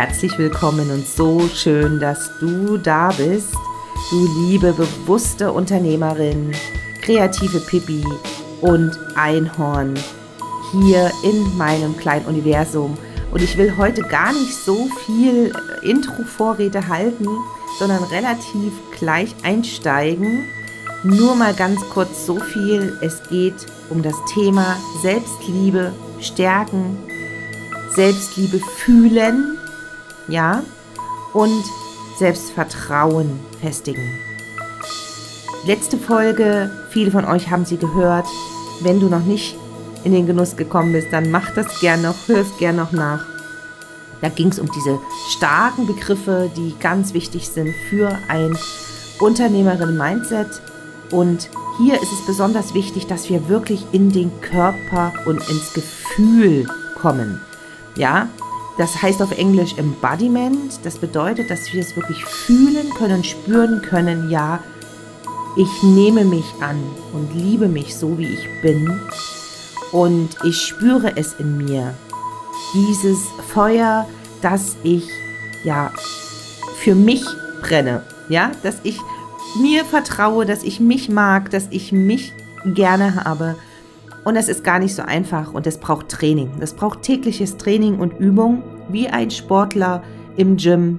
[0.00, 3.54] Herzlich willkommen und so schön, dass du da bist,
[4.08, 6.52] du liebe, bewusste Unternehmerin,
[7.02, 8.02] kreative Pippi
[8.62, 9.92] und Einhorn
[10.72, 12.96] hier in meinem kleinen Universum.
[13.30, 15.52] Und ich will heute gar nicht so viel
[15.82, 17.28] Intro-Vorrede halten,
[17.78, 20.46] sondern relativ gleich einsteigen.
[21.04, 22.96] Nur mal ganz kurz so viel.
[23.02, 26.96] Es geht um das Thema Selbstliebe stärken,
[27.94, 29.59] Selbstliebe fühlen,
[30.30, 30.62] ja,
[31.32, 31.64] und
[32.18, 34.02] Selbstvertrauen festigen.
[35.66, 38.26] Letzte Folge, viele von euch haben sie gehört.
[38.80, 39.56] Wenn du noch nicht
[40.04, 43.24] in den Genuss gekommen bist, dann mach das gern noch, hör es gern noch nach.
[44.20, 44.98] Da ging es um diese
[45.36, 48.56] starken Begriffe, die ganz wichtig sind für ein
[49.18, 50.60] Unternehmerin-Mindset.
[51.10, 56.66] Und hier ist es besonders wichtig, dass wir wirklich in den Körper und ins Gefühl
[57.00, 57.40] kommen.
[57.96, 58.28] Ja,
[58.80, 60.80] das heißt auf Englisch Embodiment.
[60.84, 64.30] Das bedeutet, dass wir es wirklich fühlen können, spüren können.
[64.30, 64.58] Ja,
[65.54, 68.98] ich nehme mich an und liebe mich so, wie ich bin.
[69.92, 71.92] Und ich spüre es in mir.
[72.72, 73.18] Dieses
[73.52, 74.08] Feuer,
[74.40, 75.06] das ich
[75.62, 75.92] ja
[76.78, 77.22] für mich
[77.60, 78.02] brenne.
[78.30, 78.98] Ja, dass ich
[79.60, 82.32] mir vertraue, dass ich mich mag, dass ich mich
[82.64, 83.56] gerne habe.
[84.24, 86.50] Und es ist gar nicht so einfach und es braucht Training.
[86.60, 90.02] Es braucht tägliches Training und Übung, wie ein Sportler
[90.36, 90.98] im Gym.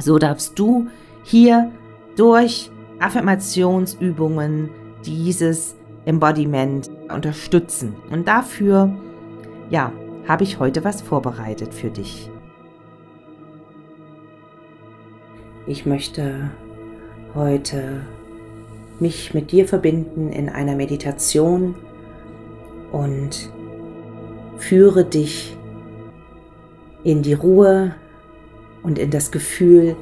[0.00, 0.88] So darfst du
[1.22, 1.70] hier
[2.16, 4.70] durch Affirmationsübungen
[5.04, 7.94] dieses Embodiment unterstützen.
[8.10, 8.94] Und dafür,
[9.70, 9.92] ja,
[10.26, 12.30] habe ich heute was vorbereitet für dich.
[15.66, 16.50] Ich möchte
[17.34, 18.02] heute
[19.00, 21.74] mich mit dir verbinden in einer Meditation
[22.94, 23.50] und
[24.56, 25.56] führe dich
[27.02, 27.96] in die Ruhe
[28.84, 29.96] und in das Gefühl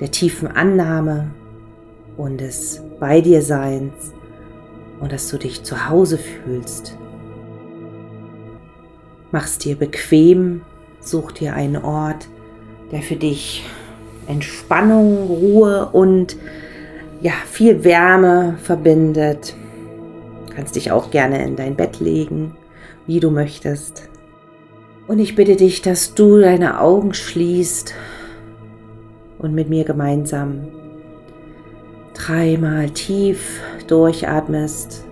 [0.00, 1.30] der tiefen Annahme
[2.16, 4.12] und des Bei dir Seins
[4.98, 6.98] und dass du dich zu Hause fühlst.
[9.30, 10.62] Mach's dir bequem,
[10.98, 12.26] such dir einen Ort,
[12.90, 13.64] der für dich
[14.26, 16.36] Entspannung, Ruhe und
[17.20, 19.54] ja, viel Wärme verbindet.
[20.50, 22.56] Du kannst dich auch gerne in dein Bett legen,
[23.06, 24.08] wie du möchtest.
[25.06, 27.94] Und ich bitte dich, dass du deine Augen schließt
[29.38, 30.68] und mit mir gemeinsam
[32.14, 35.04] dreimal tief durchatmest.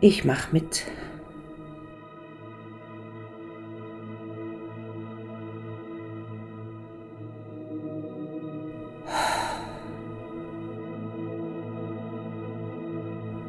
[0.00, 0.84] Ich mach mit.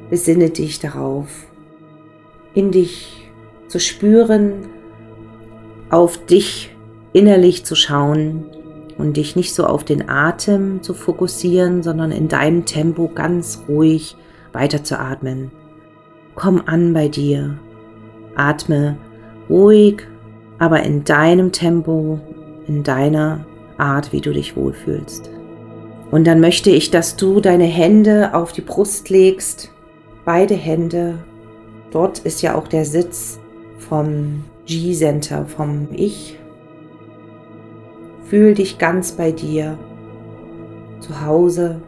[0.09, 1.27] Besinne dich darauf,
[2.53, 3.29] in dich
[3.67, 4.67] zu spüren,
[5.89, 6.75] auf dich
[7.13, 8.45] innerlich zu schauen
[8.97, 14.15] und dich nicht so auf den Atem zu fokussieren, sondern in deinem Tempo ganz ruhig
[14.51, 15.51] weiterzuatmen.
[16.35, 17.59] Komm an bei dir.
[18.35, 18.97] Atme
[19.49, 20.07] ruhig,
[20.57, 22.19] aber in deinem Tempo,
[22.67, 23.45] in deiner
[23.77, 25.29] Art, wie du dich wohlfühlst.
[26.11, 29.71] Und dann möchte ich, dass du deine Hände auf die Brust legst
[30.29, 31.17] beide Hände.
[31.89, 33.39] Dort ist ja auch der Sitz
[33.79, 36.37] vom G-Center, vom Ich.
[38.25, 39.79] Fühl dich ganz bei dir,
[40.99, 41.81] zu Hause.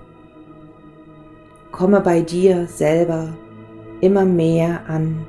[1.72, 3.30] Komme bei dir selber
[4.00, 5.28] immer mehr an.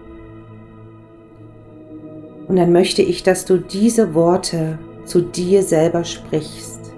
[2.48, 6.94] Und dann möchte ich, dass du diese Worte zu dir selber sprichst.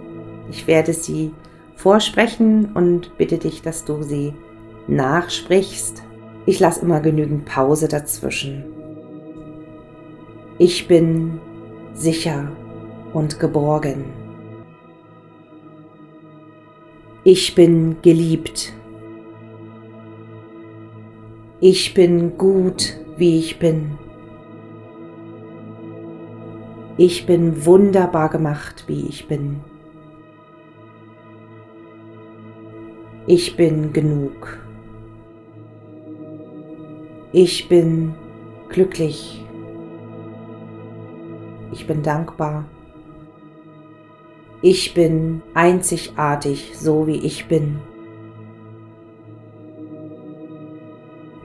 [0.48, 1.32] Ich werde sie
[1.74, 4.32] vorsprechen und bitte dich, dass du sie
[4.86, 6.03] nachsprichst.
[6.47, 8.65] Ich lasse immer genügend Pause dazwischen.
[10.59, 11.41] Ich bin
[11.94, 12.53] sicher
[13.12, 14.05] und geborgen.
[17.24, 18.74] Ich bin geliebt.
[21.60, 23.98] Ich bin gut, wie ich bin.
[26.98, 29.60] Ich bin wunderbar gemacht, wie ich bin.
[33.27, 34.59] Ich bin genug.
[37.36, 38.15] Ich bin
[38.69, 39.45] glücklich.
[41.72, 42.65] Ich bin dankbar.
[44.63, 47.81] Ich bin einzigartig, so wie ich bin.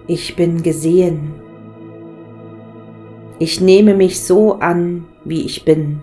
[0.05, 1.33] Ich bin gesehen.
[3.39, 6.01] Ich nehme mich so an, wie ich bin.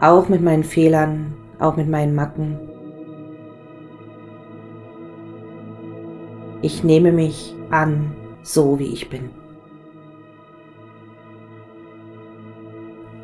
[0.00, 2.69] Auch mit meinen Fehlern, auch mit meinen Macken.
[6.62, 8.12] Ich nehme mich an,
[8.42, 9.30] so wie ich bin.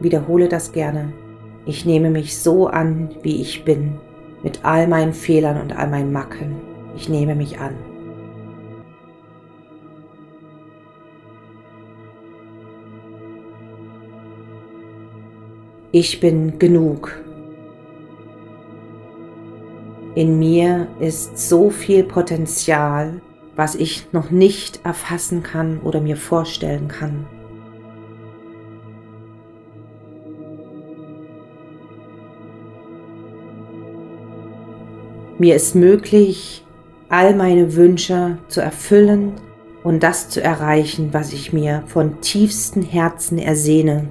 [0.01, 1.13] wiederhole das gerne.
[1.65, 3.99] Ich nehme mich so an, wie ich bin,
[4.43, 6.57] mit all meinen Fehlern und all meinen Macken.
[6.95, 7.75] Ich nehme mich an.
[15.93, 17.26] Ich bin genug.
[20.17, 23.21] In mir ist so viel Potenzial,
[23.55, 27.27] was ich noch nicht erfassen kann oder mir vorstellen kann.
[35.37, 36.65] Mir ist möglich,
[37.11, 39.35] all meine Wünsche zu erfüllen
[39.85, 44.09] und das zu erreichen, was ich mir von tiefstem Herzen ersehne.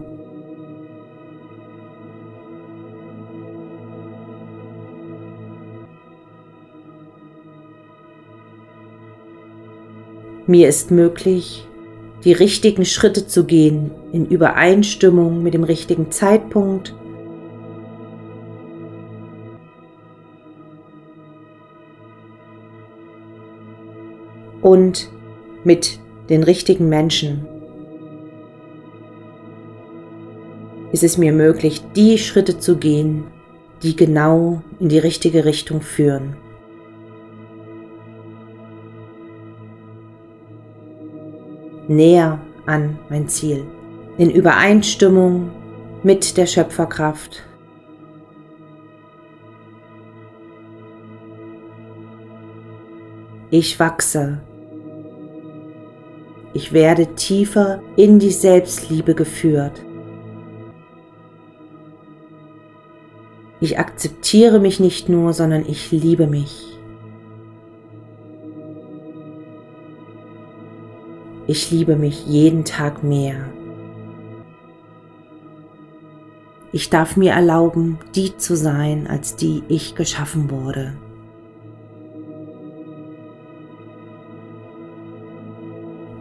[10.48, 11.68] Mir ist möglich,
[12.24, 16.94] die richtigen Schritte zu gehen in Übereinstimmung mit dem richtigen Zeitpunkt
[24.62, 25.10] und
[25.64, 26.00] mit
[26.30, 27.48] den richtigen Menschen
[30.92, 33.24] ist es mir möglich, die Schritte zu gehen,
[33.82, 36.38] die genau in die richtige Richtung führen.
[41.88, 43.66] Näher an mein Ziel,
[44.18, 45.52] in Übereinstimmung
[46.04, 47.44] mit der Schöpferkraft.
[53.52, 54.42] Ich wachse.
[56.54, 59.82] Ich werde tiefer in die Selbstliebe geführt.
[63.62, 66.75] Ich akzeptiere mich nicht nur, sondern ich liebe mich.
[71.48, 73.36] Ich liebe mich jeden Tag mehr.
[76.72, 80.94] Ich darf mir erlauben, die zu sein, als die ich geschaffen wurde.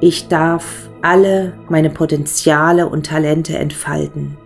[0.01, 4.37] Ich darf alle meine Potenziale und Talente entfalten.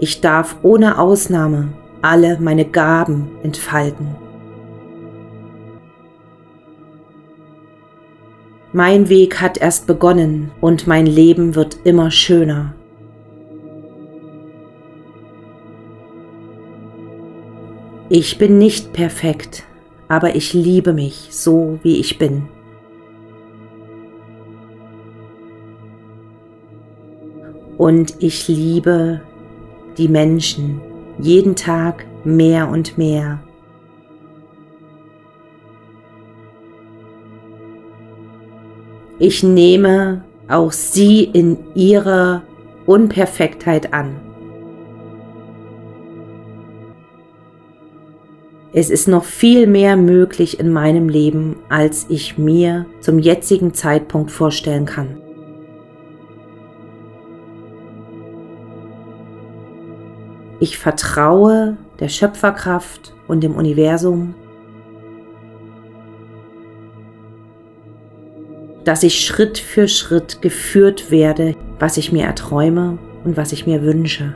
[0.00, 1.68] Ich darf ohne Ausnahme
[2.02, 4.27] alle meine Gaben entfalten.
[8.72, 12.74] Mein Weg hat erst begonnen und mein Leben wird immer schöner.
[18.10, 19.64] Ich bin nicht perfekt,
[20.06, 22.48] aber ich liebe mich so, wie ich bin.
[27.78, 29.22] Und ich liebe
[29.96, 30.80] die Menschen
[31.18, 33.40] jeden Tag mehr und mehr.
[39.20, 42.42] Ich nehme auch sie in ihrer
[42.86, 44.20] Unperfektheit an.
[48.72, 54.30] Es ist noch viel mehr möglich in meinem Leben, als ich mir zum jetzigen Zeitpunkt
[54.30, 55.16] vorstellen kann.
[60.60, 64.34] Ich vertraue der Schöpferkraft und dem Universum
[68.88, 73.82] dass ich Schritt für Schritt geführt werde, was ich mir erträume und was ich mir
[73.82, 74.34] wünsche.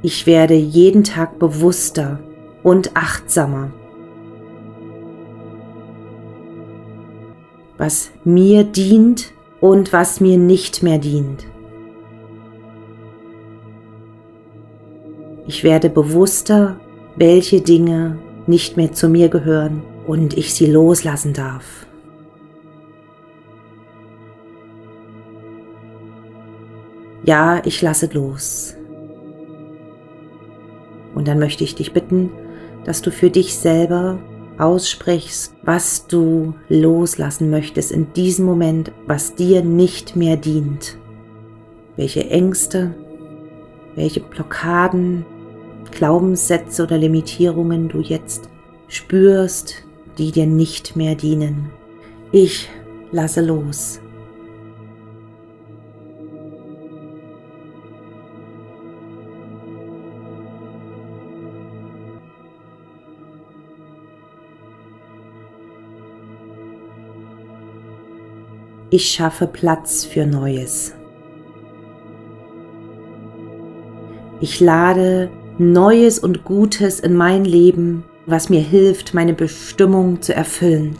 [0.00, 2.20] Ich werde jeden Tag bewusster
[2.62, 3.72] und achtsamer.
[7.78, 11.48] Was mir dient und was mir nicht mehr dient.
[15.48, 16.78] Ich werde bewusster
[17.16, 21.86] welche Dinge nicht mehr zu mir gehören und ich sie loslassen darf.
[27.24, 28.76] Ja, ich lasse los.
[31.14, 32.30] Und dann möchte ich dich bitten,
[32.84, 34.18] dass du für dich selber
[34.58, 40.98] aussprichst, was du loslassen möchtest in diesem Moment, was dir nicht mehr dient.
[41.96, 42.94] Welche Ängste,
[43.94, 45.24] welche Blockaden,
[45.90, 48.48] Glaubenssätze oder Limitierungen du jetzt
[48.88, 49.84] spürst,
[50.18, 51.70] die dir nicht mehr dienen.
[52.32, 52.68] Ich
[53.12, 54.00] lasse los.
[68.90, 70.94] Ich schaffe Platz für Neues.
[74.40, 80.96] Ich lade Neues und Gutes in mein Leben was mir hilft, meine Bestimmung zu erfüllen.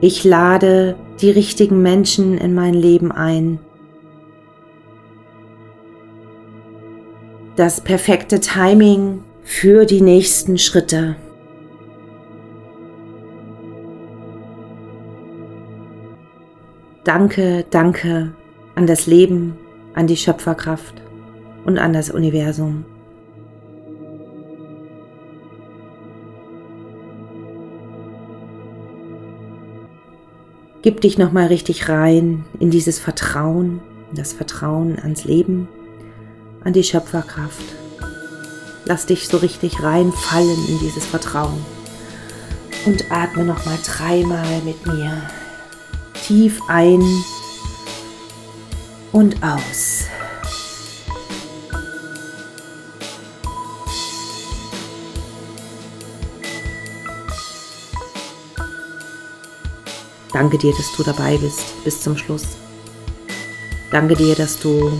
[0.00, 3.58] Ich lade die richtigen Menschen in mein Leben ein.
[7.56, 11.16] Das perfekte Timing für die nächsten Schritte.
[17.06, 18.32] Danke, danke
[18.74, 19.56] an das Leben,
[19.94, 21.00] an die Schöpferkraft
[21.64, 22.84] und an das Universum.
[30.82, 33.80] Gib dich nochmal richtig rein in dieses Vertrauen,
[34.12, 35.68] das Vertrauen ans Leben,
[36.64, 37.76] an die Schöpferkraft.
[38.84, 41.64] Lass dich so richtig reinfallen in dieses Vertrauen
[42.84, 45.22] und atme nochmal dreimal mit mir
[46.26, 47.00] tief ein
[49.12, 50.06] und aus.
[60.32, 62.42] Danke dir, dass du dabei bist bis zum Schluss.
[63.92, 64.92] Danke dir, dass du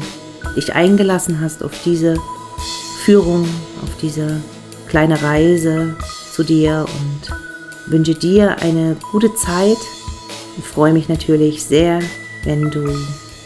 [0.55, 2.17] dich eingelassen hast auf diese
[3.05, 3.47] Führung,
[3.83, 4.41] auf diese
[4.87, 5.97] kleine Reise
[6.33, 9.77] zu dir und wünsche dir eine gute Zeit
[10.57, 12.01] und freue mich natürlich sehr,
[12.45, 12.87] wenn du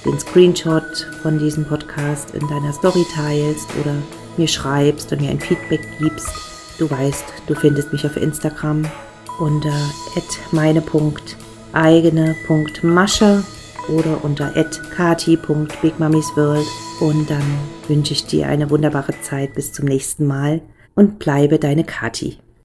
[0.04, 3.94] den Screenshot von diesem Podcast in deiner Story teilst oder
[4.36, 6.28] mir schreibst und mir ein Feedback gibst.
[6.78, 8.86] Du weißt, du findest mich auf Instagram
[9.38, 9.72] unter
[10.52, 13.44] meine.eigene.masche
[13.88, 14.52] oder unter
[14.96, 16.66] kati.bigmummiesworld
[17.00, 17.42] und dann
[17.88, 20.60] wünsche ich dir eine wunderbare Zeit bis zum nächsten Mal
[20.94, 22.38] und bleibe deine Kati.